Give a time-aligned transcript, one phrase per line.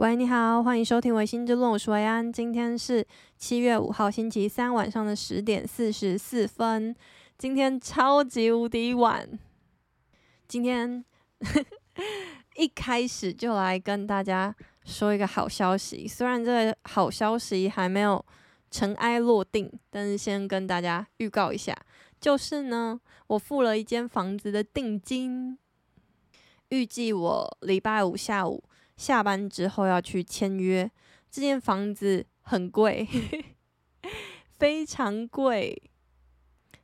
[0.00, 2.32] 喂，你好，欢迎收听《维新之论》，我是维安。
[2.32, 3.06] 今天是
[3.36, 6.96] 七月五号星期三晚上的十点四十四分，
[7.36, 9.28] 今天超级无敌晚。
[10.48, 11.04] 今天
[12.56, 18.24] 一开始就来跟大家说一个好消息，虽然这个好消息还没有
[18.70, 21.76] 尘埃落定，但是先跟大家预告一下，
[22.18, 25.58] 就是呢，我付了一间房子的定金，
[26.70, 28.64] 预计我礼拜五下午。
[29.00, 30.90] 下班之后要去签约，
[31.30, 33.08] 这间房子很贵，
[34.58, 35.90] 非常贵，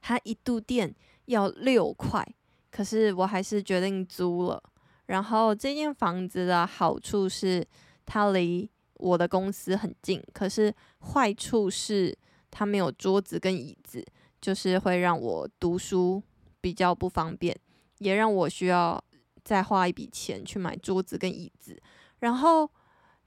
[0.01, 0.95] 它一度电
[1.27, 2.27] 要六块，
[2.71, 4.63] 可是我还是决定租了。
[5.05, 7.63] 然后这间房子的好处是
[8.07, 12.17] 它离我的公司很近，可是坏处是
[12.51, 14.03] 它没有桌子跟椅子，
[14.41, 16.23] 就是会让我读书
[16.63, 17.55] 比较不方便，
[17.99, 19.05] 也让我需要
[19.45, 21.79] 再花一笔钱去买桌子跟椅子。
[22.21, 22.71] 然后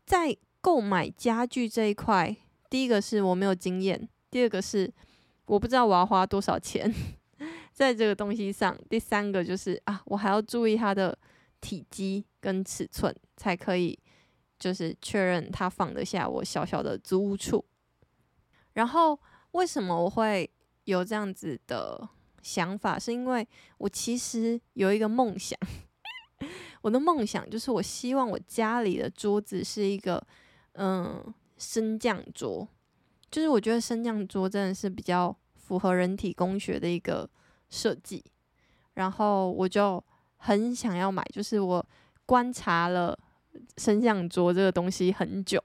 [0.06, 2.36] 在购买家具这一块，
[2.70, 4.92] 第一个是我没有经验，第二个是
[5.46, 6.94] 我不知道我要花多少钱
[7.72, 11.18] 在这个东西上，第三个就是啊，我还要注意它的
[11.62, 13.98] 体积跟尺寸，才可以
[14.58, 17.64] 就是确认它放得下我小小的租屋处。
[18.74, 19.18] 然后
[19.52, 20.50] 为什么我会
[20.84, 22.10] 有这样子的
[22.42, 23.00] 想法？
[23.00, 23.48] 是因为
[23.78, 25.58] 我其实有一个梦想。
[26.82, 30.22] 我的梦想就是，我希望我家里的桌子是一个，
[30.74, 31.24] 嗯，
[31.58, 32.68] 升降桌。
[33.30, 37.30] 就是我觉得升降桌真的是比较符合人体工学的一个
[37.70, 38.24] 设计。
[38.96, 40.04] 然后我就
[40.38, 41.86] 很想要买，就是我
[42.26, 43.18] 观察了
[43.78, 45.62] 升降桌这个东西很久，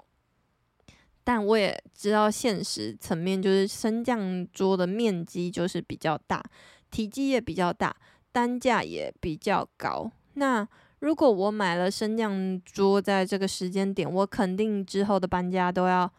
[1.23, 6.43] 但我也知道现实层面就是升降桌的面积就是比较大，
[6.91, 7.97] 体积也比较大，
[8.31, 10.11] 单价也比较高。
[10.35, 10.69] 那
[11.05, 16.11] 如果我买了升降桌，在这个时间点，我肯定之后的搬家都要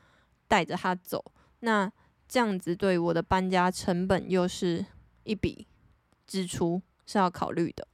[0.47, 1.25] 带着它走。
[1.61, 1.91] 那
[2.27, 4.85] 这样子对我的搬家成本又是
[5.23, 5.65] 一笔
[6.27, 7.87] 支出，是要考虑的。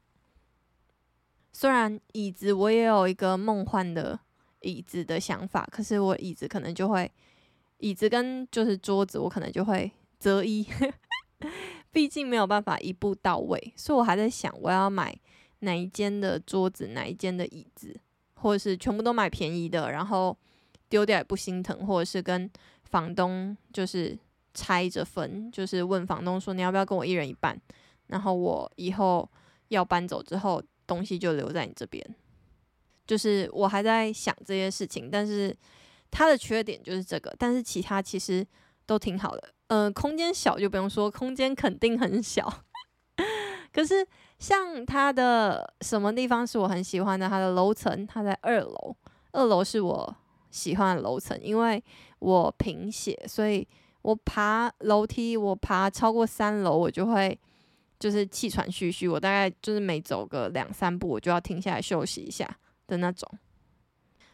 [1.53, 4.19] 虽然椅子我也有一个梦幻的
[4.59, 7.09] 椅子的想法，可是我椅子可能就会，
[7.77, 10.67] 椅子跟就是桌子，我可能就会择一，
[11.89, 15.17] 毕竟没有办法一步到位，所以我还在想我要买。
[15.61, 17.95] 哪一间的桌子，哪一间的椅子，
[18.35, 20.35] 或者是全部都买便宜的，然后
[20.89, 22.49] 丢掉也不心疼，或者是跟
[22.83, 24.17] 房东就是
[24.53, 27.59] 拆着分，就是问房东说，你要不要跟我一人一半，
[28.07, 29.29] 然后我以后
[29.67, 32.03] 要搬走之后，东西就留在你这边。
[33.05, 35.55] 就是我还在想这些事情，但是
[36.09, 38.45] 它的缺点就是这个，但是其他其实
[38.85, 39.53] 都挺好的。
[39.67, 42.63] 呃，空间小就不用说，空间肯定很小，
[43.71, 44.07] 可是。
[44.41, 47.29] 像它的什么地方是我很喜欢的？
[47.29, 48.95] 它的楼层，它在二楼，
[49.33, 50.15] 二楼是我
[50.49, 51.81] 喜欢的楼层，因为
[52.17, 53.65] 我贫血，所以
[54.01, 57.39] 我爬楼梯，我爬超过三楼，我就会
[57.99, 62.49] 就是气喘吁吁，我大概就是每走个两三步，我就要停下来休息一下
[62.87, 63.31] 的那种，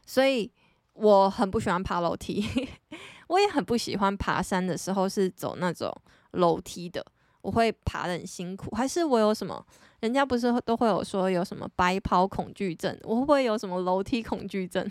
[0.05, 0.49] 所以
[0.93, 2.45] 我很不喜欢爬楼梯，
[3.27, 5.93] 我也很不喜欢爬山的时候是走那种
[6.31, 7.05] 楼梯的。
[7.41, 9.65] 我会爬得很辛苦，还是我有什么？
[9.99, 12.95] 人家不是都会有说有什么白袍恐惧症？
[13.03, 14.87] 我会不会有什么楼梯恐惧症？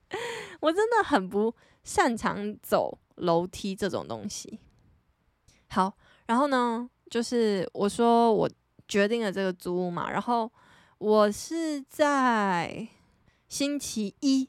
[0.60, 1.54] 我真的很不
[1.84, 4.60] 擅长走楼梯这种东西。
[5.68, 8.50] 好，然后呢，就是我说我
[8.86, 10.52] 决定了这个租屋嘛，然后
[10.98, 12.88] 我是在
[13.48, 14.48] 星期一。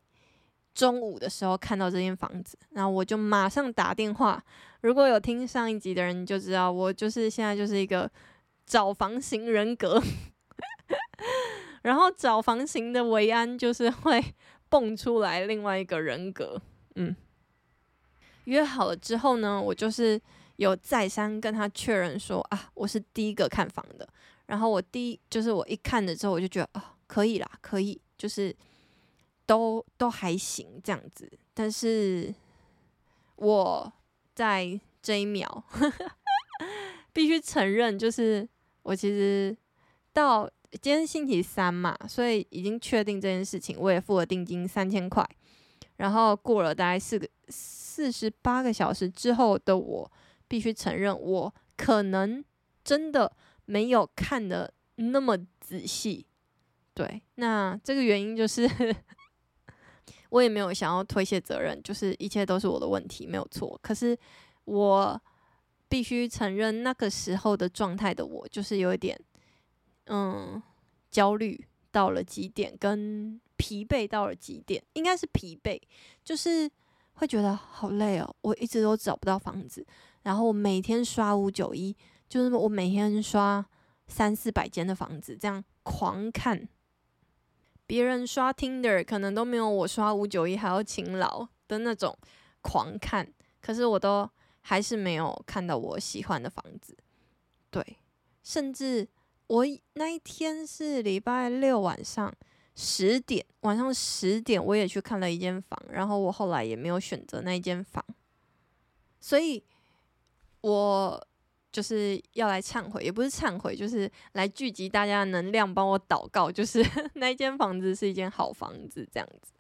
[0.74, 4.44] 中午的时候看到这间房子，然后我就马上打电话。
[4.82, 8.10] 如果有听上一集的人就知道，我就是现在就是一个
[8.66, 10.02] 找房型人格。
[11.84, 14.24] 然后找房型的维安就是会
[14.70, 16.62] 蹦出来另外一个人格。
[16.96, 17.16] 嗯，
[18.46, 20.20] 约好了之后呢，我就是
[20.56, 24.08] 有再三跟他确认说啊，我是第一个看房的。
[24.48, 28.56] 然后我第一就是我一看了之后，我就觉得啊，可以啦，可以，就是。
[29.46, 32.34] 都都还行这样子，但是
[33.36, 33.92] 我
[34.34, 35.64] 在这一秒
[37.12, 38.48] 必须承认，就是
[38.84, 39.56] 我其实
[40.14, 45.28] 到今天星期三嘛，所以已经确定这件事情，我也付了定金三千块，
[45.98, 50.12] 然后过了大概四个四十八个小时之后的我，
[50.48, 52.44] 必须承认，我可能
[52.84, 53.36] 真的
[53.66, 56.26] 没有看得那么仔细。
[56.94, 58.70] 对，那这个原因就是。
[60.34, 63.80] 我也没有想要推卸责任，就是一切都是我的问题，没有错。
[63.84, 64.18] 可是
[64.66, 65.22] 我
[65.88, 69.16] 必须承认，那个时候的状态的我，就是有一点，
[70.08, 70.60] 嗯，
[71.12, 75.80] 焦虑到了极点，跟疲惫到了极点，应该是疲惫，
[76.24, 76.68] 就是
[77.14, 78.36] 会觉得好累哦。
[78.42, 79.86] 我一直都找不到房子，
[80.24, 81.96] 然后我每天刷五九一，
[82.28, 83.64] 就是我每天刷
[84.08, 86.68] 三四百间的房子，这样狂看。
[87.86, 92.18] 别人刷 Tinder 可能都没有我刷五九一还要勤劳的那种
[92.62, 93.32] 狂看，
[93.62, 94.30] 可是我都
[94.62, 96.98] 还是没有看到我喜欢的房子。
[97.70, 97.98] 对，
[98.42, 99.08] 甚至
[99.48, 102.34] 我那一天是礼拜六晚上
[102.76, 108.04] 十点，晚上十点我也去看了一间房，然后我后来也没有选择那间房，
[109.20, 109.64] 所以
[110.62, 111.28] 我。
[111.74, 116.52] 就是要来忏悔，也不是忏悔，就是来聚集大家的能量，帮我祷告。
[116.52, 116.86] 就是
[117.16, 119.52] 那一间房子是一间好房子，这样子，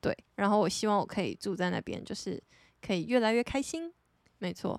[0.00, 0.12] 对。
[0.34, 2.42] 然后我希望我可以住在那边，就是
[2.84, 3.94] 可以越来越开心。
[4.38, 4.78] 没错，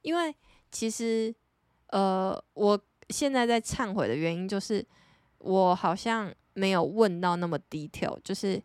[0.00, 0.34] 因为
[0.72, 1.34] 其实，
[1.88, 4.82] 呃，我现在在忏悔的原因就是，
[5.36, 8.58] 我好像没有问到那么 detail，就是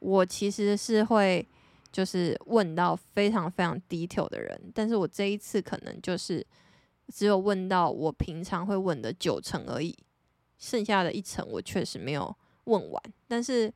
[0.00, 1.46] 我其实是会
[1.92, 6.44] 就是问到非常非常 detail 的人，但是我这一次可能就是。
[7.10, 9.96] 只有问到我平常会问的九成而已，
[10.58, 12.34] 剩下的一成我确实没有
[12.64, 13.02] 问完。
[13.26, 13.72] 但是，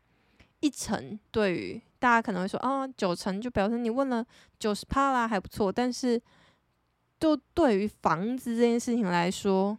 [0.61, 4.25] 一成对于大家可能会说啊，九成就表示你问了
[4.59, 5.73] 九十趴啦，还不错。
[5.73, 6.21] 但是，
[7.19, 9.77] 就对于房子这件事情来说，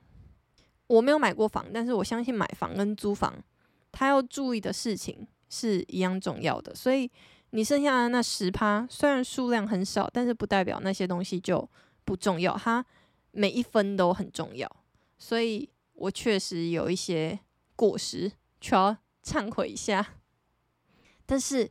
[0.88, 3.34] 我没有买过房，但是我相信买房跟租房，
[3.92, 6.76] 他要注意的事情是一样重要的。
[6.76, 7.10] 所以，
[7.52, 11.70] 你剩下的那十趴，虽然数量很少，但是不代表那些东西就
[12.04, 12.58] 不重要。
[12.58, 12.86] 哈。
[13.38, 14.70] 每一分都很重要，
[15.18, 17.38] 所以我确实有一些
[17.76, 20.16] 过失，需要忏悔一下。
[21.26, 21.70] 但是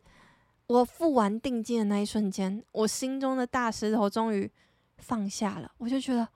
[0.67, 4.51] 我付完定金的那一瞬间，我心中的大石头终于
[4.99, 6.29] 放下了，我就觉得，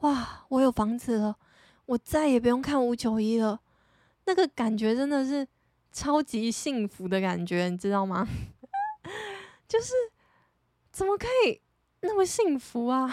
[0.00, 1.36] 哇，我有房子了，
[1.86, 3.60] 我再也不用看五九一了，
[4.24, 5.46] 那个感觉真的是
[5.92, 8.26] 超级幸福的感觉，你知道吗？
[9.68, 9.92] 就是
[10.90, 11.60] 怎么可以
[12.00, 13.08] 那么幸福啊？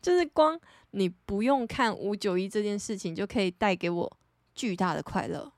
[0.00, 0.58] 就是光
[0.92, 4.18] 你不用看五九一这件事情，就可以带给我
[4.54, 5.52] 巨大的快乐。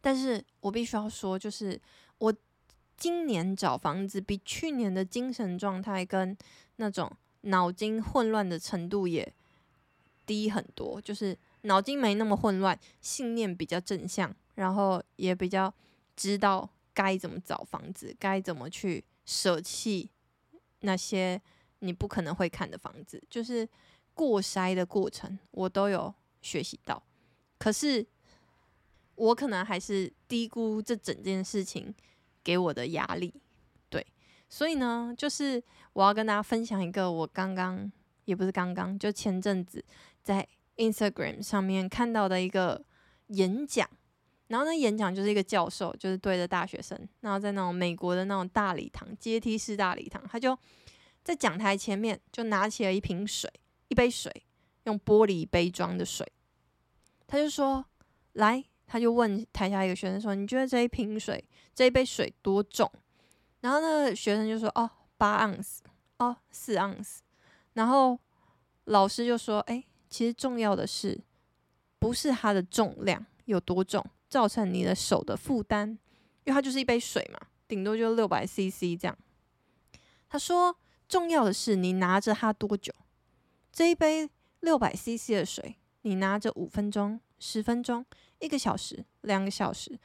[0.00, 1.80] 但是我必须要说，就是
[2.18, 2.34] 我
[2.96, 6.36] 今年找房子比去年的精神状态跟
[6.76, 7.10] 那种
[7.42, 9.30] 脑筋混乱的程度也
[10.24, 11.00] 低很多。
[11.00, 15.72] 就是脑筋没那么混乱，信念比较正向，然后也比较
[16.16, 20.10] 知道该怎么找房子，该怎么去舍弃
[20.80, 21.40] 那些。
[21.80, 23.68] 你不可能会看的房子，就是
[24.14, 27.00] 过筛的过程，我都有学习到。
[27.56, 28.04] 可是
[29.14, 31.94] 我可能还是低估这整件事情
[32.42, 33.32] 给我的压力，
[33.88, 34.06] 对。
[34.48, 37.90] 所以呢，就是我要跟大家分享一个我刚刚
[38.24, 39.84] 也不是刚刚，就前阵子
[40.22, 40.46] 在
[40.76, 42.84] Instagram 上面看到的一个
[43.28, 43.88] 演讲。
[44.48, 50.58] 然后那演讲就是一个教授，就是对着大学生，然后在那种美国的那种大礼堂，阶梯式大礼堂，他就。
[51.22, 53.52] 在讲台前面，就拿起了一瓶水，
[53.88, 54.44] 一杯水，
[54.84, 56.26] 用玻璃杯装的水。
[57.26, 57.84] 他就说
[58.34, 62.90] ：“来。”他就问台下一个学生说：“你觉得这一瓶水，这一杯水多重？”
[63.60, 65.82] 然后那个学生就说：“哦，八盎司，
[66.16, 67.20] 哦，四盎司。”
[67.74, 68.18] 然后
[68.84, 71.20] 老师就说：“哎，其实重要的是，
[71.98, 75.90] 不是它的重量有多重，造成你的手的负担，
[76.44, 77.38] 因为它就是一杯水嘛，
[77.68, 79.14] 顶多就六百 CC 这样。”
[80.30, 80.74] 他说。
[81.08, 82.92] 重要的是你拿着它多久？
[83.72, 84.28] 这一杯
[84.60, 88.04] 六百 CC 的水，你拿着五分钟、十分钟、
[88.40, 89.98] 一个小时、两个小时，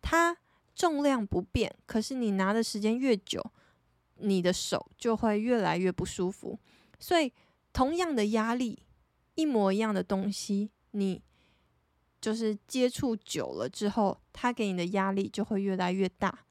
[0.00, 0.36] 它
[0.74, 3.44] 重量不变，可是你拿的时间越久，
[4.16, 6.58] 你的手就会越来越不舒服。
[6.98, 7.32] 所以，
[7.72, 8.82] 同样的压力，
[9.34, 11.22] 一模一样的东西，你
[12.20, 16.46] 就是接触久了之后，它给你的压力就会越来越大。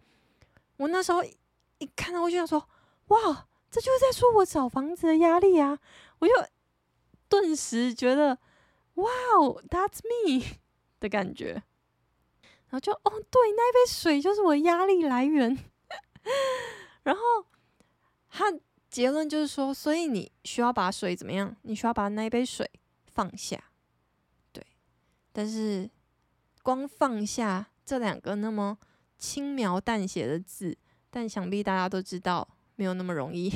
[0.77, 2.69] 我那时候一看到，我就想说：
[3.07, 3.47] 哇！
[3.75, 5.77] 这就是在说我找房子的压力啊！
[6.19, 6.33] 我就
[7.27, 8.39] 顿时觉得，
[8.93, 10.45] 哇哦，That's me
[11.01, 11.61] 的感觉。
[12.69, 15.59] 然后就哦，对，那一杯水就是我压力来源。
[17.03, 17.21] 然后
[18.29, 18.45] 他
[18.89, 21.53] 结论就是说，所以你需要把水怎么样？
[21.63, 22.71] 你需要把那一杯水
[23.07, 23.61] 放下。
[24.53, 24.65] 对，
[25.33, 25.89] 但是
[26.63, 28.77] 光放下这两个那么
[29.17, 30.77] 轻描淡写的字，
[31.09, 32.47] 但想必大家都知道。
[32.75, 33.51] 没有那么容易，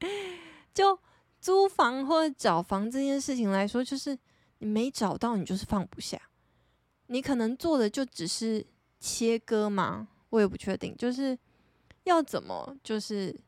[0.72, 0.98] 就
[1.40, 4.18] 租房或者找房这件事情来说，就是
[4.58, 6.20] 你没找到，你就是放不下。
[7.08, 8.66] 你可能做的就只是
[8.98, 11.38] 切割吗，我也不确定，就是
[12.04, 13.38] 要怎么就是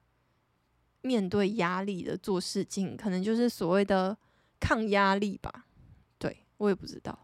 [1.01, 4.17] 面对压力的做事情，可能就是所谓的
[4.61, 5.67] 抗压力吧。
[6.19, 7.19] 对，我也不知道。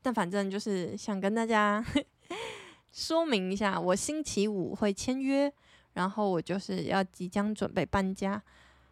[0.00, 1.84] 但反正就是想跟大家
[2.92, 5.52] 说明一下，我星期五会签约，
[5.94, 8.42] 然后我就是要即将准备搬家，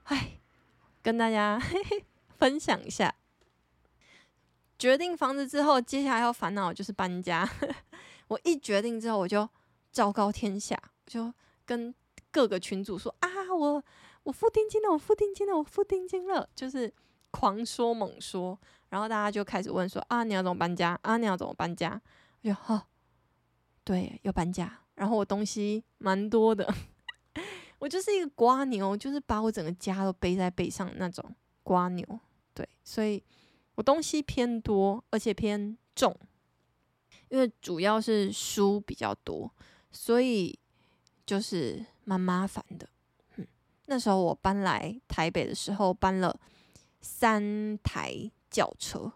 [0.04, 0.40] 哎，
[1.02, 2.04] 跟大家嘿 嘿
[2.38, 3.14] 分享一下。
[4.78, 7.48] 决定房子之后，接下来要烦恼就是搬家。
[8.26, 9.48] 我一决定之后，我就
[9.92, 11.32] 昭告天下，就
[11.64, 11.94] 跟
[12.30, 13.84] 各个群主说啊，我
[14.24, 16.92] 我付定金了，我付定金了，我付定金了，就是
[17.30, 18.58] 狂说猛说。
[18.88, 20.98] 然后大家就开始问说啊，你要怎么搬家？
[21.02, 22.00] 啊，你要怎么搬家？
[22.42, 22.86] 我就哈、
[23.84, 24.80] 对，要搬家。
[24.94, 26.74] 然后我东西蛮多的，
[27.82, 31.34] 我就是一个瓜牛，就是把我整个家都背在背上那种
[31.64, 32.06] 瓜牛。
[32.54, 33.20] 对，所以
[33.74, 36.16] 我东西偏多，而且偏重，
[37.28, 39.50] 因为主要是书比较多，
[39.90, 40.56] 所以
[41.26, 42.88] 就是蛮麻烦的。
[43.34, 43.46] 嗯，
[43.86, 46.38] 那时候我搬来台北的时候，搬了
[47.00, 48.30] 三台。
[48.52, 49.10] 轿车，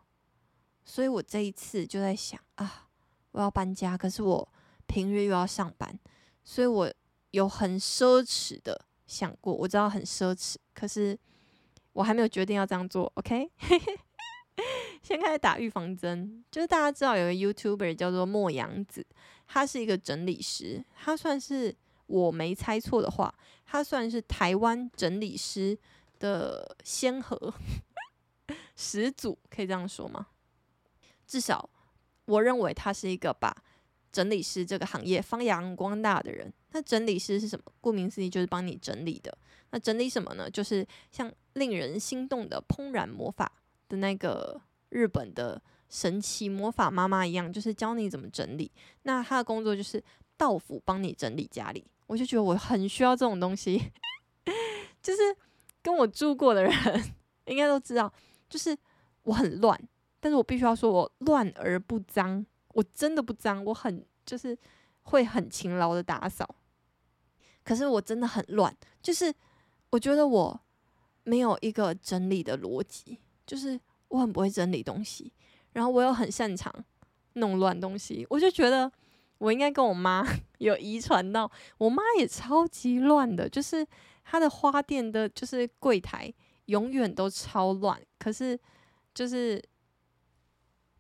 [0.83, 2.89] 所以我这一次就在想啊，
[3.33, 4.49] 我要搬家，可是我
[4.87, 6.01] 平日又要上班，
[6.43, 6.91] 所以我
[7.37, 11.19] 有很奢侈的想过，我知道很奢侈，可是
[11.93, 13.13] 我还没有决定要这样做。
[13.17, 13.51] OK，
[15.05, 19.07] 先开始打预防针，就是大家知道有个 YouTuber 叫做莫阳子，
[19.47, 21.77] 他是一个整理师，他算是
[22.07, 23.35] 我没猜错的话，
[23.67, 25.79] 他算是台湾整理师
[26.19, 27.53] 的先河。
[28.75, 30.29] 始祖可以这样说吗？
[31.27, 31.69] 至少
[32.25, 33.55] 我认为他是一个把
[34.11, 36.51] 整理师这个行业发扬光大的人。
[36.77, 37.65] 那整理师是什么？
[37.81, 39.35] 顾名思义就是帮你整理的。
[39.71, 40.51] 那整理什么呢？
[40.51, 43.51] 就是像令人心动的怦然魔法
[43.89, 48.71] 的那个日本的神奇魔法妈妈一样，就是教你怎么整理。
[49.05, 50.05] 那他的工作就是
[50.37, 51.83] 到府帮你整理家里。
[52.07, 53.91] 我就觉得我很需要这种东西，
[55.01, 55.35] 就是
[55.81, 56.71] 跟我住过的人
[57.47, 58.13] 应该都知道。
[58.51, 58.77] 就是
[59.23, 59.81] 我很乱，
[60.21, 62.45] 但是我必须要说，我乱而不脏。
[62.75, 64.55] 我真的不脏，我很就是
[65.05, 66.47] 会很勤劳的打扫。
[67.67, 69.35] 可是我真的很乱，就是
[69.91, 70.59] 我觉得我
[71.25, 75.31] 没有一个整理的逻辑，就是我很不会整理东西，
[75.73, 76.73] 然后我又很擅长
[77.35, 78.25] 弄乱东西。
[78.31, 78.91] 我就觉得
[79.39, 80.25] 我应该跟我妈
[80.59, 83.87] 有遗传到，我妈也超级乱的，就是
[84.25, 86.33] 她的花店的，就是柜台。
[86.67, 88.59] 永远都超乱，可是
[89.15, 89.63] 就是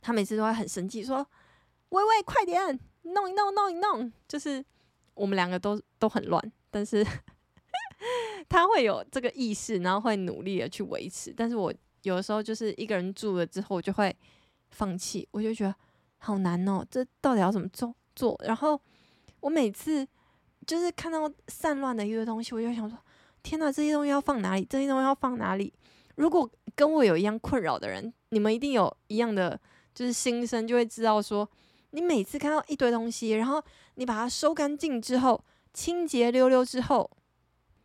[0.00, 1.26] 他每次都会很生气，说
[1.90, 4.64] ：“喂喂，快点弄一弄，弄一弄。”就是
[5.16, 7.04] 我们两个都都很乱，但是
[8.49, 11.35] 他会有这个意识，然后会努力的去维持。
[11.37, 14.16] 但是我有的时候就是一个人住了之后，我就会
[14.70, 15.75] 放弃，我就觉得
[16.18, 18.40] 好难哦，这到底要怎么做做？
[18.44, 18.80] 然后
[19.40, 20.06] 我每次
[20.64, 22.96] 就是看到散乱的一个东西，我就想说。
[23.42, 24.66] 天哪，这些东西要放哪里？
[24.68, 25.73] 这些东西要放哪里？
[26.16, 29.56] 如果跟我有一样困扰的人，你们一定有一样的
[29.94, 31.49] 就是心声，就会知道说，
[31.90, 33.62] 你每次看到一堆东西，然后
[33.95, 37.11] 你把它收干净之后，清洁溜溜之后，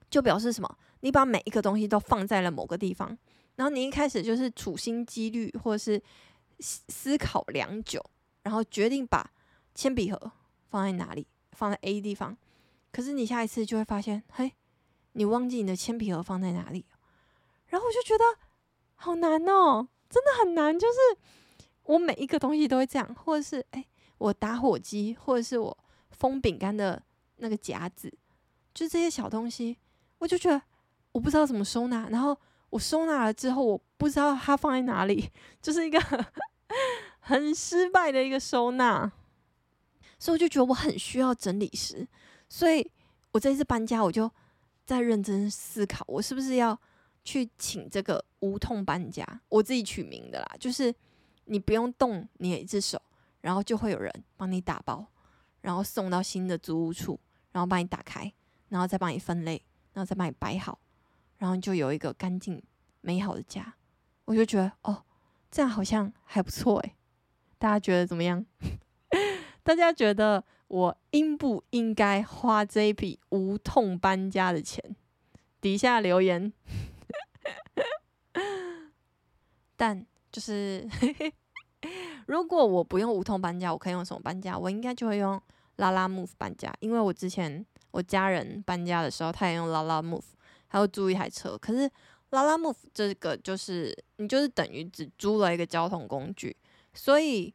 [0.10, 0.78] 就表示什么？
[1.02, 3.18] 你把每一个东西都放在了某个地方，
[3.56, 6.02] 然后你一开始就是处心积虑，或者是
[6.60, 8.04] 思考良久，
[8.44, 9.32] 然后决定把
[9.74, 10.32] 铅笔盒
[10.70, 12.38] 放在哪里，放在 A 地方，
[12.92, 14.54] 可是你下一次就会发现，嘿。
[15.14, 16.86] 你忘记你的铅笔盒放在哪里，
[17.68, 18.24] 然后我就觉得
[18.96, 20.80] 好难哦，真的很难。
[20.80, 20.94] 就是
[21.84, 23.86] 我每一个东西都会这样，或者是诶，
[24.22, 25.78] 我打火机，或者是我
[26.12, 27.02] 封饼干的
[27.38, 28.12] 那个夹子，
[28.74, 29.78] 就这些小东西，
[30.20, 30.62] 我就觉得
[31.12, 32.08] 我不知道怎么收纳。
[32.10, 32.38] 然后
[32.70, 35.30] 我收纳了之后，我不知道它放在哪里，
[35.62, 36.00] 就是一个
[37.20, 39.12] 很失败的一个收纳。
[40.20, 42.08] 所以我就觉得我很需要整理师。
[42.48, 42.92] 所以
[43.32, 44.30] 我这次搬家，我就。
[44.84, 46.78] 在认真思考，我是不是要
[47.24, 49.24] 去请这个无痛搬家？
[49.48, 50.94] 我自己取名的啦，就是
[51.46, 53.02] 你不用动你的一只手，
[53.42, 55.06] 然后就会有人帮你打包，
[55.62, 57.20] 然后送到新的租屋处，
[57.52, 58.32] 然后帮你打开，
[58.70, 60.80] 然后再帮你分类，然后再帮你摆好，
[61.38, 62.62] 然后就有一个干净
[63.02, 63.76] 美好的家。
[64.26, 65.04] 我就觉得哦，
[65.50, 66.96] 这样好像还不错诶。
[67.58, 68.46] 大家觉得怎么样？
[69.64, 70.44] 大家觉得？
[70.72, 74.96] 我应不应该花这笔无痛搬家的钱？
[75.60, 76.54] 底下留言。
[79.76, 80.88] 但就是，
[82.32, 84.58] 如果我不用无痛搬家，我可以用什么搬家？
[84.58, 85.38] 我应该就会用
[85.76, 90.24] 拉拉 move 搬家，因为我之前我家人搬家的时候，他也用拉拉 move，
[90.68, 91.58] 还会租一台车。
[91.58, 91.92] 可是
[92.30, 96.56] 拉拉 move 这个就是你就是等于只租了一个交通工具，
[96.94, 97.54] 所以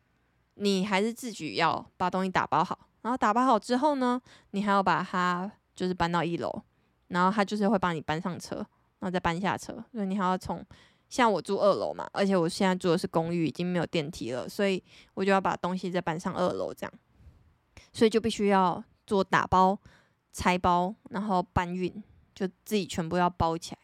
[0.56, 2.78] 你还是自己要把东西打包好。
[3.00, 6.62] 然后打包好之后呢，你还要把它就是搬到一楼，
[7.08, 10.62] 然后他就是会帮你搬上车，然后再搬下车，所以你还要从
[11.08, 14.82] 像我住二楼嘛，而且我现在住的是公寓，已经没有电梯了，所以
[15.14, 16.92] 我就要把东西再搬上二楼，这样，
[17.92, 19.78] 所以就必须要做打包、
[20.32, 21.90] 拆包，然后搬运，
[22.34, 23.78] 就自己全部要包起来。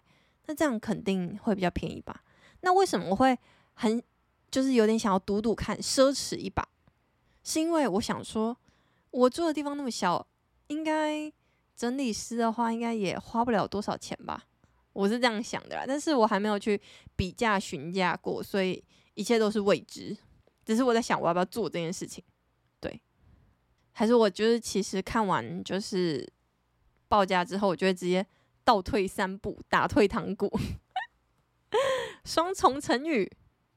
[0.47, 2.25] 那这样肯定会比较便宜吧？
[2.63, 3.39] 那为什么我会
[3.75, 4.03] 很
[4.51, 6.69] 就是有点想要赌赌看，奢侈一把？
[7.45, 8.57] 是因为我想说，
[9.11, 10.27] 我住的地方那么小，
[10.67, 11.33] 应该
[11.77, 14.45] 整理师的话，应该也花不了多少钱吧？
[14.93, 16.81] 我是这样想的啦，但是我还没有去
[17.17, 18.85] 比价询价过，所以
[19.15, 20.17] 一切都是未知。
[20.65, 22.23] 只是我在想，我要不要做这件事情？
[22.79, 23.01] 对，
[23.93, 26.31] 还是我就是其实看完就是
[27.09, 28.27] 报价之后，我就会直接
[28.65, 30.51] 倒退三步，打退堂鼓，
[32.25, 33.31] 双重成语，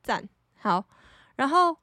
[0.03, 0.86] 赞好。
[1.38, 1.77] 然后，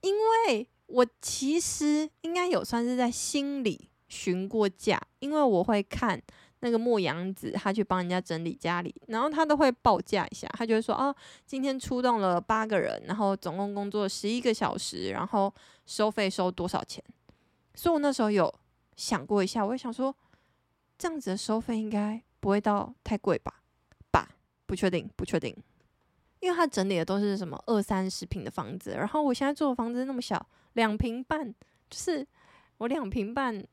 [0.00, 6.22] 因为我其实应该有算是在心里询过价，因为我会看。
[6.60, 11.14] 那个牧羊子，他去帮人家整理家里，然后他都会报价一下，他就会说：“哦，
[11.46, 15.52] 今天出动了八个人，然后总共工作十一个小时，然后
[15.86, 17.02] 收费收多少钱？”
[17.74, 18.52] 所以我那时候有
[18.96, 20.14] 想过一下，我就想说，
[20.98, 23.62] 这样子的收费应该不会到太贵吧？
[24.10, 24.28] 吧？
[24.66, 25.56] 不确定，不确定，
[26.40, 31.54] 因为他整理的都是什么二三十平的房子，然后我现在住的房子那么小，两平半，
[31.88, 32.26] 就是
[32.78, 33.64] 我两平半，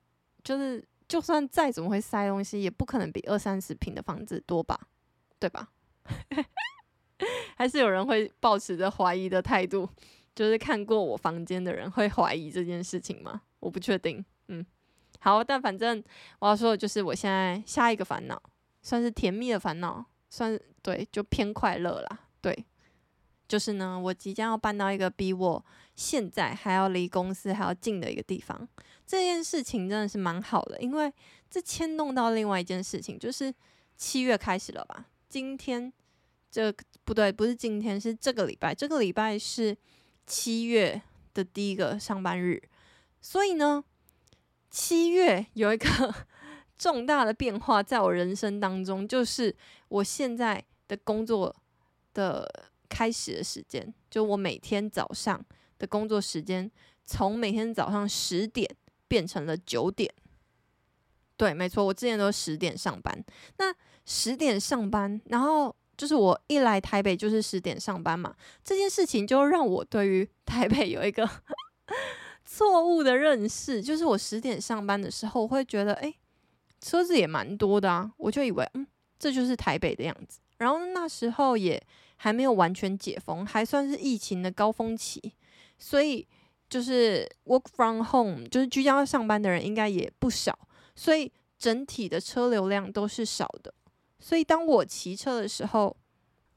[0.44, 0.88] 就是。
[1.08, 4.80] 就算再怎么会塞东西，也不可能比二三十平的房子多吧，
[5.40, 5.70] 对吧？
[7.56, 9.90] 还是有人会抱持着怀疑的态度，
[10.36, 13.42] 就是看过我房间的人会怀疑这件事情吗？
[13.60, 14.24] 我不确定。
[14.48, 14.66] 嗯，
[15.20, 16.04] 好，但反正
[16.40, 18.42] 我要说的就是，我现在下一个烦恼，
[18.82, 22.20] 算是甜蜜的烦恼，算对，就偏快乐啦。
[22.42, 22.66] 对，
[23.48, 28.68] 就是呢，我即将要搬到一个比我现在还要离公司还要近的一个地方。
[29.06, 31.14] 这件事情真的是蛮好的，因为
[31.50, 33.54] 这牵动到另外一件事情，就是
[33.96, 35.06] 七月开始了吧？
[35.30, 35.92] 今天
[36.50, 36.74] 这
[37.04, 38.74] 不对，不是今天，是这个礼拜。
[38.74, 39.78] 这个礼拜是
[40.26, 41.02] 七月
[41.34, 42.62] 的第一个上班日，
[43.22, 43.84] 所以呢，
[44.72, 46.14] 七月有一个
[46.78, 49.56] 重大的变化在我人生当中，就是
[49.90, 51.56] 我现在的工作
[52.14, 55.46] 的开始的时间，就我每天早上
[55.78, 56.70] 的工作时间，
[57.06, 58.70] 从每天早上十点。
[59.08, 60.12] 变成了九点，
[61.38, 63.24] 对，没错，我之前都十点上班。
[63.60, 71.30] 那十点上班，然后就是我一来台北就是十点上班嘛，这件事情就让我对于台北有一个
[72.44, 76.12] 错误的认识，就是我十点上班的时候，我会觉得，哎，
[76.82, 78.86] 车子也蛮多的啊，我就以为，嗯，
[79.20, 80.40] 这就是台北的样子。
[80.58, 81.82] 然后那时候也
[82.16, 85.34] 还没有完全解封，还算是疫情的高峰期，
[85.78, 86.28] 所以。
[86.68, 93.72] 就是 work from home，就是居家上班的人应该也不少，所以整体的车流量都是少的。
[94.20, 95.96] 所以当我骑车的时候，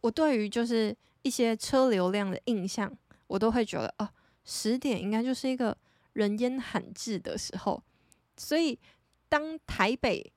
[0.01, 2.91] 我对于就是一些车流量的印象，
[3.27, 4.11] 我都会觉得啊，
[4.47, 5.77] 十点应该就是一个
[6.15, 7.81] 人烟罕至的时候。
[8.39, 8.77] 所以
[9.29, 10.33] 当台北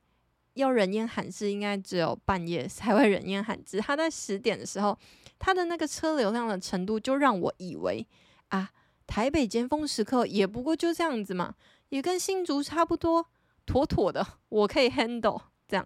[0.55, 3.79] 要人烟罕至，应该只有半夜才会人烟罕至。
[3.79, 4.95] 他在十点的时候，
[5.39, 8.05] 他的那个车流量的程度，就让我以为
[8.51, 8.71] 啊。
[9.07, 11.55] 台北尖峰时刻也不过就这样子嘛，
[11.89, 13.27] 也跟新竹差不多，
[13.65, 15.85] 妥妥的，我可以 handle 这样。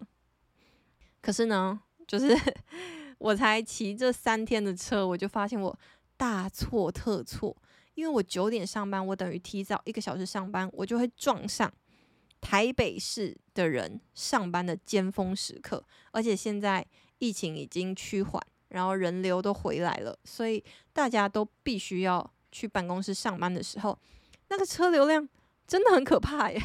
[1.20, 2.38] 可是呢，就是
[3.18, 5.76] 我才骑这三天的车，我就发现我
[6.16, 7.56] 大错特错，
[7.94, 11.72] 因为我九点上班，我等于提早一个小时上班，我就会撞上
[12.40, 16.86] 台北市的人上班的尖峰时刻，而且现在
[17.18, 22.32] 疫情已经趋缓，然后人流都回来了，所以大家都必须要。
[22.58, 23.98] 去办公室上班的时候，
[24.48, 25.28] 那个车流量
[25.66, 26.62] 真的很可怕耶！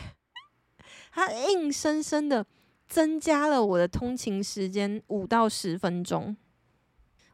[1.11, 2.45] 它硬生生的
[2.87, 6.37] 增加了我的通勤时间五到十分钟。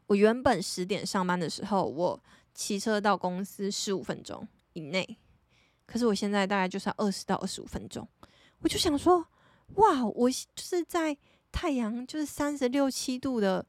[0.06, 2.20] 我原本十点上班的时候，我
[2.52, 5.18] 骑车到公司十五分钟以内，
[5.86, 8.08] 可是我现在大概就是要二十到二十五分钟。
[8.58, 9.24] 我就想说，
[9.74, 11.16] 哇，我就是在
[11.52, 13.64] 太阳就是三十六七度的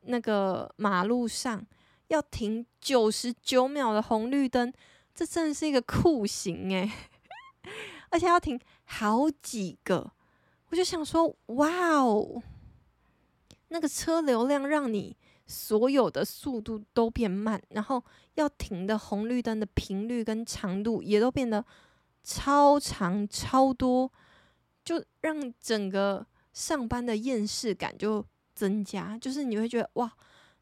[0.00, 1.64] 那个马路上。
[2.08, 4.72] 要停九十九秒的红绿灯，
[5.14, 6.90] 这真的是一个酷刑诶，
[8.10, 10.10] 而且要停好几个，
[10.70, 11.68] 我就想说，哇
[11.98, 12.42] 哦，
[13.68, 15.16] 那个车流量让你
[15.46, 18.02] 所有的速度都变慢，然后
[18.34, 21.64] 要停的红绿灯的频率跟长度也都变得
[22.22, 24.10] 超长超多，
[24.82, 30.10] 就让整个上班的厌世感就增加，就是你会觉得哇。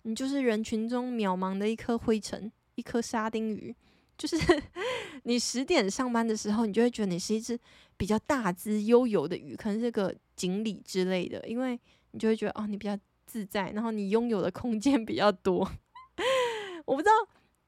[0.07, 3.75] 你就是人群中渺茫的一颗灰尘，一颗沙丁鱼。
[4.16, 4.37] 就是
[5.25, 7.59] 你十点上班的时候，你就会觉得你是一只
[7.97, 11.79] 比较大只、悠游的鱼，可能是个锦鲤之类的，因为
[12.12, 15.69] 你就会觉得哦，你比较自在，然后你拥有的空间比较多。
[16.87, 17.12] 我不知道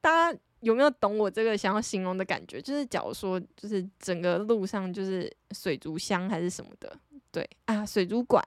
[0.00, 6.96] 大家有没有懂我这个想要形容的感觉，就是假如说，就是整个路上就是水族箱还是什么的，
[7.32, 8.42] 对啊，水族馆，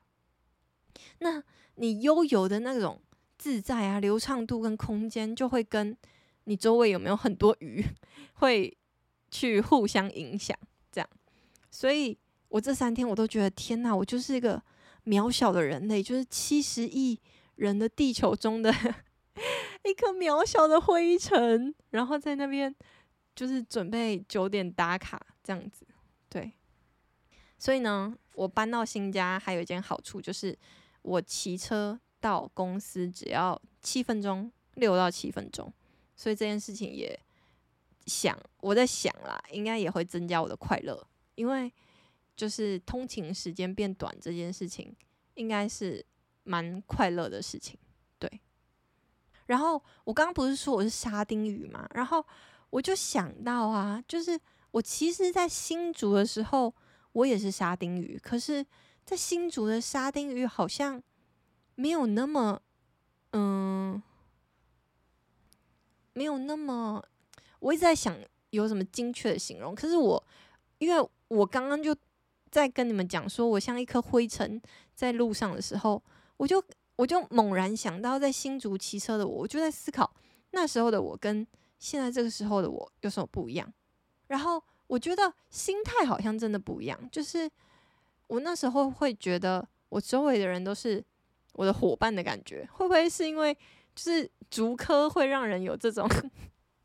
[1.19, 1.43] 那
[1.75, 2.99] 你悠游的那种
[3.41, 5.97] 自在啊、流畅度跟空间，就会跟
[6.43, 7.83] 你周围有没有很多鱼
[8.33, 8.77] 会
[9.31, 10.55] 去互相影响，
[10.91, 11.09] 这样，
[11.71, 12.17] 所以。
[12.51, 14.61] 我这三天我都觉得天哪，我就是一个
[15.05, 17.17] 渺小的人类，就是七十亿
[17.55, 18.69] 人的地球中的
[19.85, 22.75] 一颗渺小的灰尘，然后在那边
[23.33, 25.87] 就是准备九点打卡这样子。
[26.27, 26.51] 对，
[27.57, 30.53] 所以呢，我搬到新家还有一件好处就是，
[31.03, 35.73] 我骑车到公司只要七分钟，六到七分钟，
[36.15, 37.19] 所以这件事情也
[38.05, 41.05] 想我在想啦，应该也会增加我的快乐，
[41.35, 41.69] 因为。
[42.33, 44.95] 就是通勤时间变短这件事情，
[45.35, 46.03] 应该是
[46.43, 47.77] 蛮快乐的事情，
[48.17, 48.41] 对。
[49.45, 52.25] 然后我刚刚不是说我是沙丁鱼嘛，然后
[52.71, 54.39] 我就想到啊，就是
[54.71, 56.73] 我其实，在新竹的时候，
[57.11, 58.65] 我也是沙丁鱼，可是，
[59.05, 60.99] 在新竹的沙丁鱼好像
[61.81, 62.61] 没有那么，
[63.31, 64.01] 嗯，
[66.13, 67.03] 没有那么，
[67.59, 68.15] 我一直在想
[68.51, 70.23] 有什么精确的形容，可是我，
[70.77, 71.95] 因为我刚刚就。
[72.51, 74.61] 在跟你们讲说，我像一颗灰尘
[74.93, 76.03] 在路上的时候，
[76.35, 76.61] 我就
[76.97, 80.13] 我就猛然想到，在新竹骑车的我，我就在思考
[80.49, 81.47] 那时候的我跟
[81.79, 83.73] 现在这个时候的我有什么不一样。
[84.27, 87.49] 然后我觉得心态好像真的不一样，就是
[88.27, 91.01] 我那时候会觉得我周围的人都是
[91.53, 93.53] 我的伙伴的感觉，会不会是因为
[93.95, 96.07] 就是竹科会让人有这种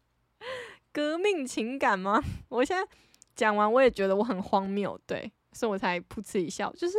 [0.93, 2.23] 革命情感吗？
[2.49, 2.89] 我现在
[3.35, 5.31] 讲完，我也觉得我很荒谬，对。
[5.53, 6.99] 所以我才噗嗤一笑，就是，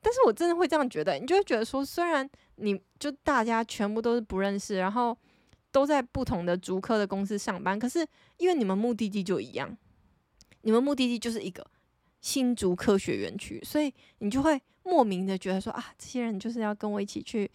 [0.00, 5.16] 但是我真的会这样觉得，你就会觉得说，虽然你就大家全部都是不认识，然后
[5.70, 8.04] 都在不同的竹科的公司上班，可是
[8.38, 9.78] 因为你们目的地就一样，
[10.62, 11.64] 你们目的地就是一个
[12.20, 17.50] 新竹科学园区，所以你就会莫名的觉得说啊，这些人就是要跟我一起去，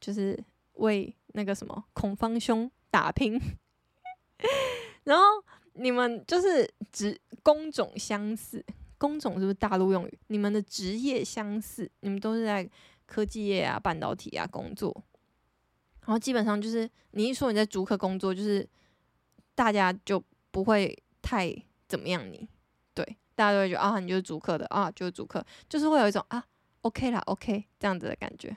[0.00, 0.38] 就是
[0.74, 3.40] 为那个什么孔方兄打拼，
[5.04, 5.24] 然后
[5.74, 8.64] 你们就是职工种相似。
[8.98, 10.18] 工种是不是大陆用语？
[10.28, 12.70] 你们的职业相似，你们都是在
[13.04, 14.94] 科技业啊、半导体啊工作，
[16.02, 18.64] 然后基本上就是你一说你在竹科工作，就是
[19.56, 20.22] 大家就
[20.52, 21.52] 不会太
[21.88, 22.48] 怎么样你，
[23.42, 26.44] 大家都会觉得啊，你就是主客的啊，就是主客，就是会有一种啊
[26.82, 28.56] ，OK 啦，OK 这样子的感觉，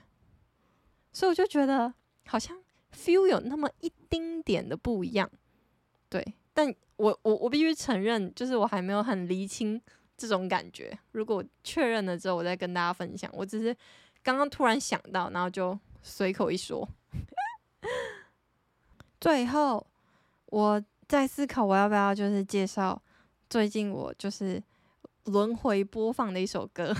[1.11, 1.91] 所以我就觉得
[2.27, 2.55] 好像
[2.93, 5.29] feel 有那么一丁点的不一样，
[6.09, 9.81] 对，但我我我必须承认，就是我还没有很厘清。
[10.17, 13.29] 这种感觉，如果确认了之后，我再跟大家分享。
[13.33, 13.75] 我只是
[14.23, 16.87] 刚刚突然想到，然后就随口一说。
[19.19, 19.85] 最后，
[20.45, 23.01] 我在思考我要不要就是介绍
[23.49, 24.63] 最近我就是
[25.25, 26.95] 轮回播放的一首歌。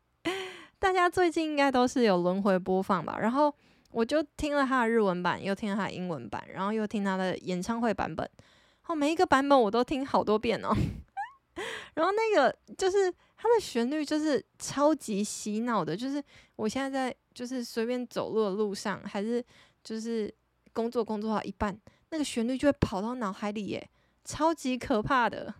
[0.78, 3.18] 大家最近应该都是有轮回播放吧？
[3.20, 3.54] 然后
[3.92, 8.28] 我就听了他的日文版，又听了他的英文版，然后又听他的演唱会版本。
[8.86, 10.74] 哦，每一个版本我都听好多遍哦。
[11.94, 15.96] 然后那个就是它的旋律，就是超级洗脑的。
[15.96, 16.22] 就是
[16.56, 19.44] 我现在在就是随便走路的路上，还是
[19.84, 20.32] 就是
[20.72, 23.90] 工作工作到一半，那个旋律就会跑到脑海里耶，
[24.24, 25.54] 超级可怕的。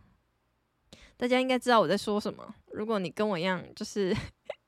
[1.20, 2.54] 大家应该知道我在说什么。
[2.72, 4.16] 如果你跟我一样，就是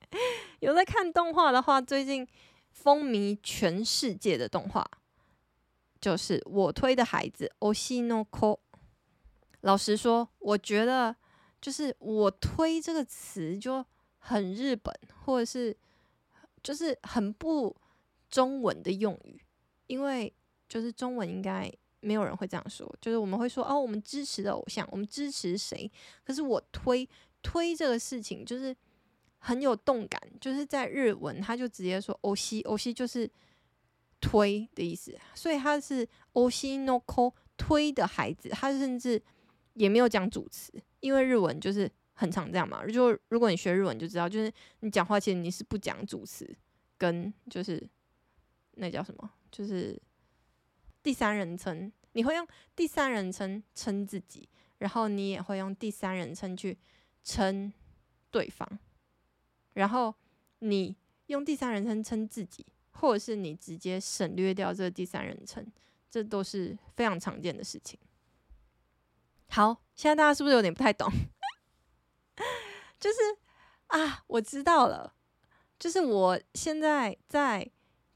[0.60, 2.28] 有在看动画的话，最近
[2.72, 4.86] 风靡全世界的动画
[5.98, 8.58] 就是我推的孩子 Oshinoko。
[9.62, 11.16] 老实说，我觉得
[11.58, 13.82] 就是“我推”这个词就
[14.18, 15.74] 很日本，或者是
[16.62, 17.74] 就是很不
[18.28, 19.40] 中文的用语，
[19.86, 20.30] 因为
[20.68, 25.89] 就是中文应该没有人会这样说，就是我们会说哦，我们支持的偶像，我们支持谁？
[26.23, 27.07] 可是我推
[27.41, 28.75] 推这个事情就是
[29.39, 33.29] 很有动感，就是在日文他就直接说“推し”，“推し”就是
[34.19, 39.21] 推的意思，所以他是“推しの子”推的孩子，他甚至。
[39.77, 42.83] 也没有讲主词，因为日文就是很常这样嘛。
[42.87, 46.51] 就如果你学日文就知道，就是你讲话其实你是不讲主词，
[46.97, 47.87] 跟就是
[48.71, 49.95] 那叫什么，就是
[51.02, 56.78] 第三人称，你会用第三人称称自己，然后你也会用第三人称去
[57.24, 57.72] 称
[58.30, 58.78] 对方，
[59.74, 60.14] 然后
[60.60, 65.66] 你用第三人称称自己，或者是你直接省略掉这个第三人称，
[66.10, 67.98] 这都是非常常见的事情。
[69.48, 71.10] 好，现在大家是不是有点不太懂？
[72.98, 73.18] 就是
[73.88, 75.14] 啊，我知道了，
[75.78, 77.68] 就是我现在在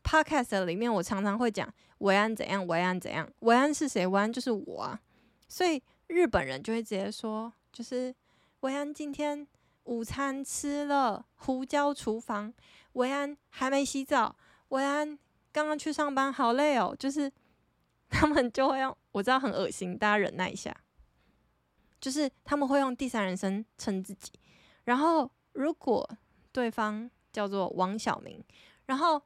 [0.07, 4.07] podcast 里面，我常常会讲维安怎样，维安怎样，维安是谁？
[4.07, 5.01] 维安就是我啊。
[5.49, 8.15] 所以日本人就会直接说，就是
[8.61, 9.45] 维安今天
[9.85, 12.55] 午餐吃了胡椒厨房，
[12.93, 14.37] 维安还没洗澡，
[14.69, 15.19] 维安
[15.51, 16.95] 刚刚去上班，好累哦。
[16.97, 17.31] 就是
[18.09, 20.73] 他们就会用，我知道很恶心，大家忍耐一下。
[22.01, 24.31] 就是他们会用第三人称称自己，
[24.85, 26.09] 然后如果
[26.53, 28.41] 对方叫做王小明，
[28.85, 29.21] 然后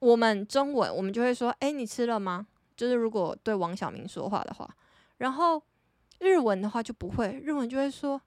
[0.00, 4.76] 我们中文我们就会说：“哎，你吃了吗？”就是如果对王小明说话的话，
[5.18, 5.62] 然后
[6.18, 8.20] 日文的话就不会，日文就会说：“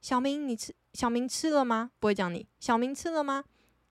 [0.00, 3.44] 小明，你吃小明吃了吗？”不会讲你小明吃了吗？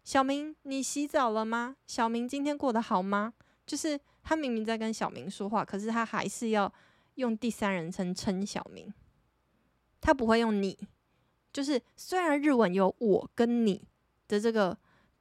[0.04, 1.76] 小明，你洗澡了吗？
[1.86, 3.34] 小明今天过得好吗？
[3.66, 6.74] 就是他明明在跟小明说话，可是他还是要
[7.16, 8.92] 用第三人称称小明。
[10.00, 10.78] 他不会用你，
[11.52, 13.88] 就是虽然日文有我跟你
[14.28, 14.78] 的这个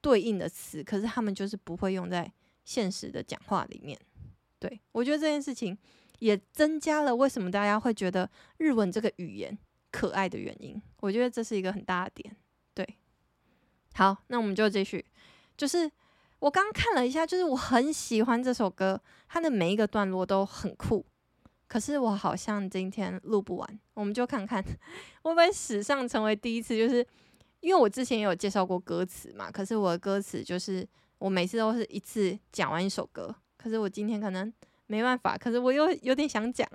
[0.06, 2.32] 对应的词，可是他们就是不会用在
[2.64, 3.98] 现实的讲话里面。
[4.60, 5.76] 对，我觉得这件事情
[6.20, 9.58] 也增加了为什么大家会觉得日文这个语言
[9.90, 10.80] 可爱的原因。
[11.00, 12.36] 我觉得这是一个很大的点。
[12.72, 12.86] 对，
[13.94, 15.04] 好，那我们就继续。
[15.56, 15.90] 就是
[16.38, 21.04] 我刚刚看了一下，就是我很喜欢这首歌，它的每一个段落都很酷。
[21.66, 24.62] 可是我好像今天录不完，我们就看看
[25.22, 26.76] 会不会史上成为第一次。
[26.76, 27.04] 就是
[27.60, 30.86] 因为我之前也有介绍过歌词嘛，可是我的歌词就是
[31.18, 34.52] 我每次都是一次讲完一首歌，可是我今天可能
[34.86, 36.68] 没办法，可是我又有点想讲。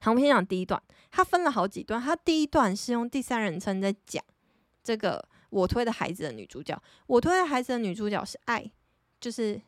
[0.00, 2.00] 好，我们先讲第一段，它分了好几段。
[2.00, 4.22] 它第一段是用第三人称在讲
[4.82, 8.70] 这个我推的孩子的女主角，我推的孩子的女主角是爱，
[9.20, 9.60] 就是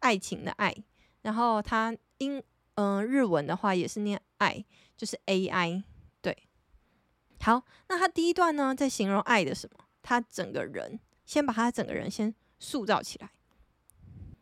[0.00, 0.74] 爱情的爱，
[1.22, 1.96] 然后她。
[2.18, 2.42] 英
[2.76, 4.64] 嗯、日文的话也是念爱，
[4.96, 5.84] 就是 A I。
[7.39, 9.85] 好，那他第一段呢，在形容爱的什么？
[10.01, 13.31] 他整个人，先把他整个人先塑造起来。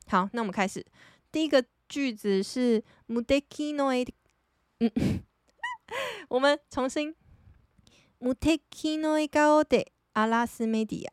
[0.07, 0.85] 好，那我们开始。
[1.31, 4.07] 第一个句子是无敌のえ，
[4.79, 4.91] 嗯，
[6.27, 7.15] 我们重新。
[8.19, 8.59] 无敌
[8.97, 11.11] の笑颜で荒らすメディア，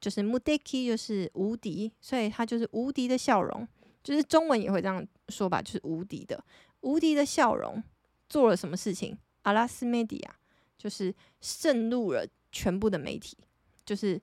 [0.00, 3.68] 就是无敌就是无敌，所以他就是无敌的笑容。
[4.02, 6.44] 就是中文也会这样说吧，就是无敌的、
[6.80, 7.82] 无敌的笑容，
[8.28, 9.16] 做了什么事情？
[9.42, 10.36] 阿拉斯梅迪亚
[10.78, 13.36] 就是渗入了全部的媒体，
[13.84, 14.20] 就是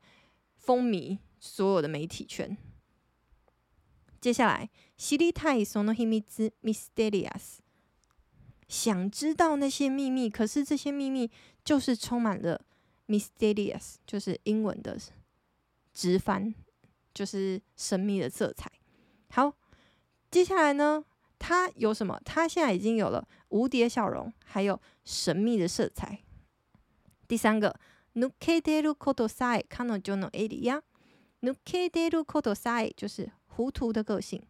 [0.56, 2.58] 风靡所有的媒体圈。
[4.20, 6.24] 接下来，知りたいその秘密
[6.62, 7.60] ミステリアス，
[8.68, 11.32] 想知道那些秘密，可是这些秘密
[11.64, 12.62] 就是充满了
[13.08, 14.98] mysterious，就是英文的
[15.94, 16.54] 直翻，
[17.14, 18.72] 就是神秘的色彩。
[19.30, 19.54] 好。
[20.32, 21.04] 接下来呢，
[21.38, 22.18] 他有什么？
[22.24, 26.24] 他现在已经有了无敌的笑容，还有神秘的色彩。
[27.28, 27.76] 第三个，
[28.16, 30.82] 抜けてることさえ彼女のエリア。
[31.42, 34.42] 抜けてることさえ就是糊涂的个性，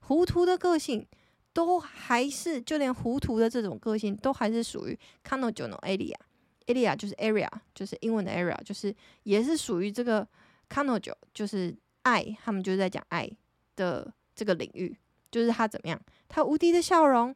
[0.00, 1.06] 糊涂的个性
[1.52, 6.18] 都还是就连糊涂的这种个性都还是属于彼女のエリア。
[6.66, 8.94] エリア就是 area，就是英文的 area，就是
[9.24, 10.26] 也是属于这个
[10.68, 11.00] 彼女，
[11.34, 13.30] 就是爱，他们就是在讲爱
[13.76, 14.96] 的这个领域。
[15.30, 16.00] 就是他怎么样？
[16.26, 17.32] 他无敌的笑容、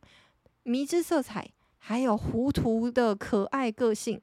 [0.65, 4.21] 迷之色彩，还有糊涂的可爱个性，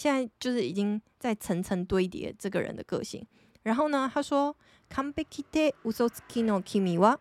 [0.00, 3.26] 现在就是已经在层层堆叠这个人的个性。
[3.62, 7.18] 然后呢，他说：“完璧で嘘つきの君は，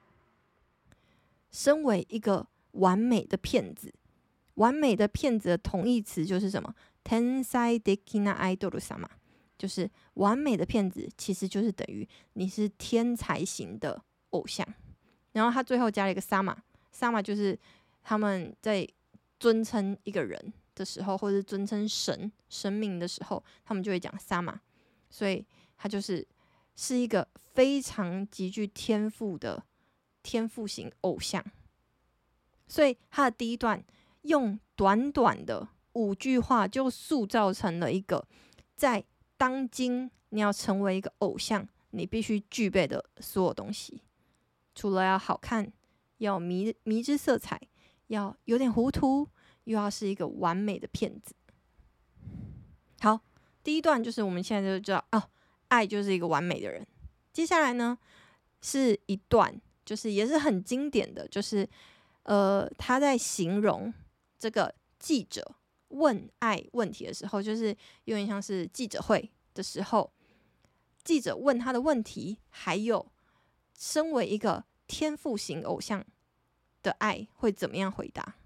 [1.52, 3.94] 身为一个完美的骗子，
[4.56, 6.76] 完美的骗子的同义词就是什么？
[7.04, 9.08] 天才的なアイドル様，
[9.58, 14.68] 就是完美的骗子，其实就是等于你是天才型的偶像。”
[15.34, 17.58] 然后他最后加了一个 sama，sama 就是
[18.04, 18.88] 他们在
[19.40, 24.59] 尊称一个人 的时候，或者是尊称神神明的时候，他们就会讲 sama，
[25.11, 26.27] 所以他就是
[26.75, 29.63] 是一个非常极具天赋的
[30.23, 31.45] 天赋型偶像。
[32.67, 33.85] 所以他的第一段
[34.23, 38.27] 用短短的五句话就塑造成了一个
[38.75, 39.05] 在
[39.37, 44.03] 当今你要成为一个偶像，你必须具备的所有东西。
[44.75, 45.71] 除了要好看，
[46.19, 47.61] 要迷迷之色彩，
[48.07, 49.29] 要有点糊涂，
[49.65, 51.35] 又要是一个完美的骗子。
[53.01, 53.21] 好，
[53.63, 55.23] 第一段就是我们现在就知道哦，
[55.69, 56.87] 爱就是一个完美的人。
[57.33, 57.99] 接下来呢，
[58.61, 61.69] 是一段就是也是很经典的，就是
[62.25, 63.93] 呃，他在形容
[64.39, 65.55] 这个记者
[65.89, 70.13] 问爱问题的时候，就是有点像是记者会的时候，
[71.05, 73.11] 记者问他的问题，还有。
[73.83, 76.05] 身为一个天赋型偶像
[76.83, 78.37] 的爱会怎么样回答？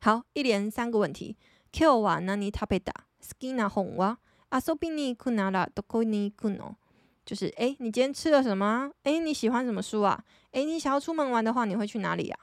[0.00, 1.36] 好，一连三个问题。
[1.72, 2.92] 今日は何食べた？
[3.20, 4.18] 好きな本は？
[4.50, 6.76] 游びに行くならどこに行くの？
[7.24, 8.92] 就是诶，你今天吃了什么？
[9.04, 10.24] 诶，你喜欢什么书啊？
[10.52, 12.38] 诶，你想要出门玩的话，你会去哪里呀？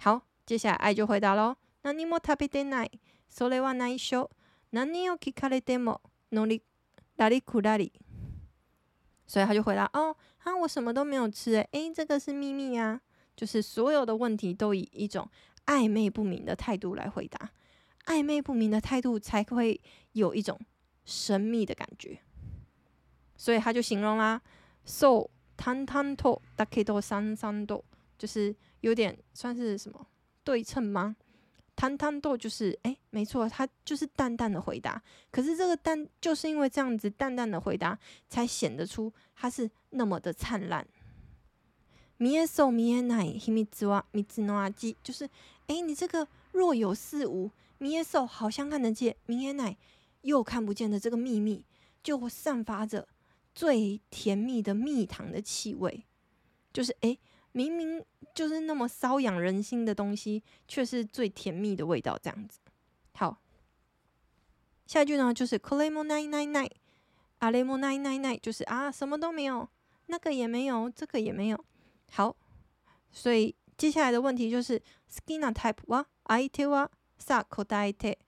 [0.00, 1.56] 好，接下来爱就回答喽。
[1.82, 2.90] 何も食べてない。
[3.30, 4.28] それは内绪。
[4.72, 6.00] 何を闻かれても
[6.32, 6.62] のり
[7.18, 7.92] らりくらり。
[9.26, 11.54] 所以他就回答：哦，哈，我什么都没有吃。
[11.54, 13.00] 诶，诶，这个是秘密啊。
[13.36, 15.28] 就是所有的问题都以一种
[15.68, 17.50] 暧昧不明的态度来回答，
[18.06, 19.80] 暧昧不明的态度才会
[20.12, 20.60] 有一种
[21.04, 22.20] 神秘的感觉。
[23.36, 24.40] 所以他就形容啦，
[24.86, 27.82] そう淡々とだけど灿灿と，
[28.18, 30.06] 就是有点算是什么
[30.44, 31.16] 对称吗？
[31.76, 35.02] 淡々と就是诶，没错，他就是淡淡的回答。
[35.32, 37.98] 可是这个淡，就是因为这样子淡淡的回答，
[38.28, 40.86] 才显得出他是那么的灿烂。
[42.16, 45.28] 见えそう见えない秘密は蜜の味，就是
[45.68, 49.76] 诶，你这个若有似无，见えそう好像看得见，见えない
[50.22, 51.64] 又看不见的这个秘密，
[52.02, 53.08] 就散发着。
[53.54, 56.02] 最甜蜜的蜜糖的气味，
[56.72, 57.20] 就是诶，
[57.52, 62.58] 明明就是那么瘙痒人心的东西，却是最甜蜜的味道，这样子。
[63.12, 63.40] 好，
[64.88, 66.70] 下一句呢，就是これもないないない，
[67.38, 69.68] あれもないないない，就是啊，什么都没有，
[70.06, 71.64] 那个也没有，这个也没有。
[72.10, 72.34] 好，
[73.12, 78.18] 所以 接下来的问题就是好きなタイプは相手はさあ答えて。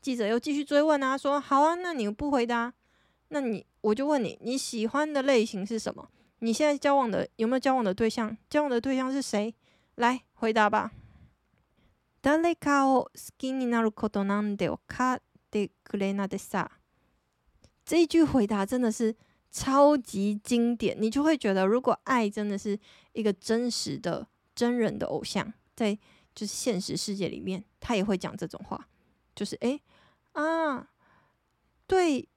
[0.00, 2.72] 记者又继续追问啊，说好啊，那你不回答？
[3.28, 6.08] 那你我就问你，你喜欢的类型是什么？
[6.38, 8.36] 你现在交往的有没有交往的对象？
[8.48, 9.54] 交往的对象是谁？
[9.96, 10.92] 来回答吧。
[12.22, 16.68] 谁かを好きになることなんて分かってくれなでさ。
[17.84, 19.16] 这一句回答真的是
[19.50, 22.78] 超级经典，你就会觉得，如果爱真的是
[23.12, 25.95] 一个真实的 真人的偶像，在
[26.35, 28.87] 就是现实世界里面，他也会讲这种话，
[29.35, 29.81] 就是诶
[30.33, 30.89] 啊，
[31.87, 32.29] 对。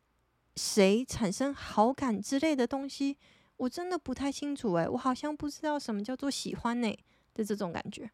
[0.58, 3.18] 谁产生好感之类的东西，
[3.58, 6.98] 我真的不太清楚诶，我好像不知道什么叫做喜欢呢
[7.34, 8.10] 的这种感觉。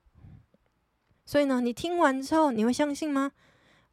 [1.25, 3.31] 所以呢，你听完之后，你会相信吗？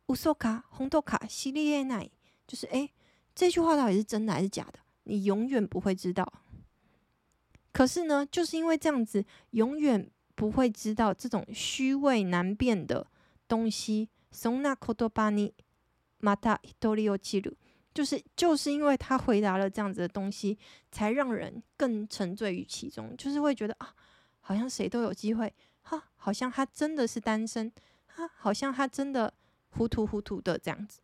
[0.08, 2.10] 乌索卡、红豆卡、西利耶奈，
[2.48, 2.92] 就是诶，
[3.36, 4.80] 这句话到底是真的还是假的？
[5.04, 6.28] 你永远不会知道。
[7.79, 13.07] 可是呢，就是因为这样子，永远不会知道这种虚伪难辨的
[13.49, 14.09] 东西。
[14.31, 15.53] そんな言叶に
[16.21, 17.57] また一人落ちる。
[17.95, 20.59] 就是就是因为他回答了这样子的东西，
[20.91, 23.17] 才让人更沉醉于其中。
[23.17, 23.95] 就是会觉得啊，
[24.41, 27.71] 好像谁都有机会，哈，好像他真的是单身，
[28.07, 29.33] 哈，好像他真的
[29.71, 30.99] 糊涂糊涂的这样子。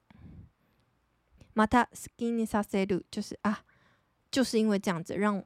[1.55, 3.61] また好きにさせる，就是啊，
[4.33, 5.45] 就是因为这样子，让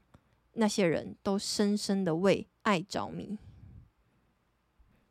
[0.54, 3.38] 那些人都深深的为爱着迷。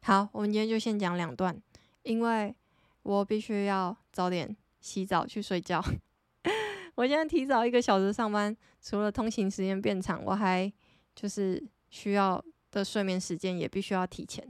[0.03, 1.61] 好，我们今天就先讲两段，
[2.03, 2.55] 因为
[3.03, 5.85] 我必须要早点洗澡去睡觉。
[6.97, 10.73] 我现在提早一个小时上班，除了通勤时间变长，我还
[11.15, 14.47] 就是需要的睡眠时间也必须要提前，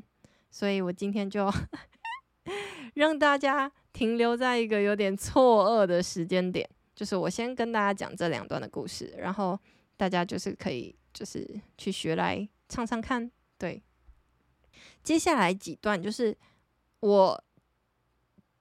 [0.50, 1.52] 所以我今天就
[2.94, 9.58] 让大家停留在一个有点错愕的时间点，就是我先跟大家讲这两段的故事，然后
[9.98, 13.30] 大家就是可以就是去学来唱唱看。
[13.58, 13.82] 对，
[15.02, 16.34] 接下来几段就是
[17.00, 17.44] 我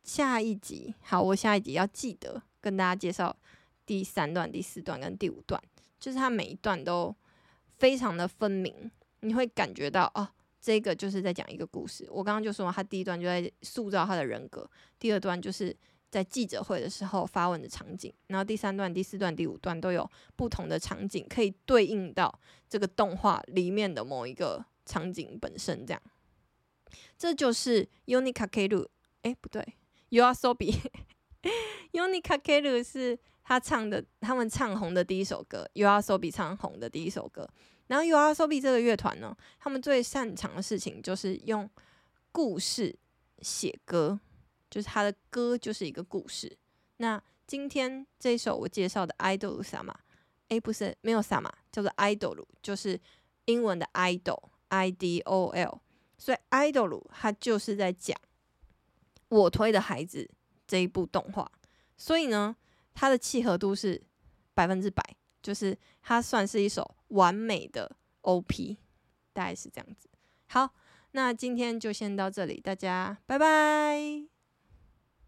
[0.04, 3.38] 下一集，好，我下一集要记得跟大家介绍。
[3.86, 5.64] 第三段、第四段跟第五段，
[5.98, 7.16] 就是它每一段都
[7.78, 10.28] 非常的分明，你会感觉到哦，
[10.60, 12.06] 这个就是在讲一个故事。
[12.12, 14.70] 我刚刚就说，他第一段就在塑造他的人格，
[15.00, 15.74] 第二段就是
[16.10, 22.40] 在记者会的时候发问的场景，然后第三段、第四段、第五段都有不同的场景可以对应到
[22.70, 26.02] 这个动画里面的某一个场景本身，这样，
[27.18, 28.88] 这就是 Yoni Kakeru，
[29.24, 29.76] 哎，不对
[30.10, 30.92] ，YOASOBI，Yoni
[32.22, 33.18] Kakeru 是。
[33.50, 37.48] 他唱的，他们唱红的第一首歌，YOASOBI 唱红的第一首歌。
[37.88, 41.70] 然后 YOASOBI 这个乐团呢，他们最擅长的事情就是用
[42.34, 42.94] 故事
[43.40, 44.20] 写歌，
[44.70, 46.58] 就是他的歌就是一个故事。
[46.98, 49.86] 那今天这首我介绍的《idol sama》，
[50.50, 53.00] 诶，不是，没有 sama，叫做 idol，就是
[53.46, 55.82] 英文的 idol，I D O L。
[56.18, 58.20] 所以 idol 它就是在讲
[59.30, 60.30] 我推的孩子
[60.66, 61.52] 这一部动画。
[61.96, 62.56] 所以呢。
[63.00, 64.02] 它的契合度是
[64.56, 65.04] 百分之百，
[65.44, 68.76] 就是它算是一首完美的 OP，
[69.34, 70.10] 大概是这样子。
[70.48, 70.74] 好，
[71.12, 74.37] 那今天就先到这里，大家拜拜。